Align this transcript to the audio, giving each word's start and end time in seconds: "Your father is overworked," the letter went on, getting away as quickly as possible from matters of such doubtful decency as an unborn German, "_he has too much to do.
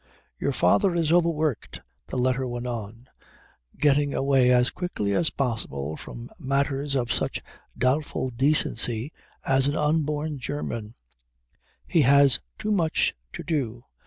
"Your 0.39 0.51
father 0.51 0.95
is 0.95 1.11
overworked," 1.11 1.79
the 2.07 2.17
letter 2.17 2.47
went 2.47 2.65
on, 2.65 3.07
getting 3.77 4.15
away 4.15 4.49
as 4.49 4.71
quickly 4.71 5.13
as 5.13 5.29
possible 5.29 5.95
from 5.95 6.31
matters 6.39 6.95
of 6.95 7.11
such 7.11 7.43
doubtful 7.77 8.31
decency 8.31 9.11
as 9.45 9.67
an 9.67 9.75
unborn 9.75 10.39
German, 10.39 10.95
"_he 11.87 12.01
has 12.01 12.39
too 12.57 12.71
much 12.71 13.13
to 13.33 13.43
do. 13.43 13.83